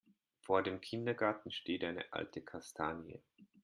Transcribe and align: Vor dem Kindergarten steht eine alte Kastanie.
Vor 0.39 0.63
dem 0.63 0.81
Kindergarten 0.81 1.51
steht 1.51 1.83
eine 1.83 2.11
alte 2.11 2.41
Kastanie. 2.41 3.19